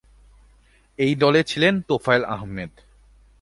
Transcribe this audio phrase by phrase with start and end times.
[0.99, 2.71] এই দলে ছিলেন তোফায়েল আহমেদ।